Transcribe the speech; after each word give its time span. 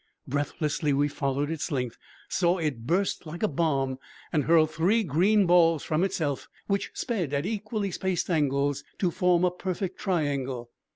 Breathlessly 0.27 0.93
we 0.93 1.07
followed 1.07 1.51
its 1.51 1.71
length, 1.71 1.95
saw 2.27 2.57
it 2.57 2.87
burst 2.87 3.27
like 3.27 3.43
a 3.43 3.47
bomb 3.47 3.99
and 4.33 4.45
hurl 4.45 4.65
three 4.65 5.03
green 5.03 5.45
balls 5.45 5.83
from 5.83 6.03
itself 6.03 6.47
which 6.65 6.89
sped 6.95 7.35
at 7.35 7.45
equally 7.45 7.91
spaced 7.91 8.27
angles 8.27 8.83
to 8.97 9.11
form 9.11 9.43
a 9.45 9.51
perfect 9.51 9.99
triangle. 9.99 10.71